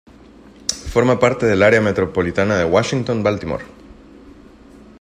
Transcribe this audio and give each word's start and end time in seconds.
Forma 0.93 1.19
parte 1.19 1.45
del 1.45 1.61
Área 1.61 1.79
metropolitana 1.79 2.57
de 2.57 2.65
Washington-Baltimore. 2.65 3.65